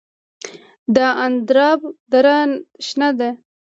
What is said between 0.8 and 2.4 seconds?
د اندراب دره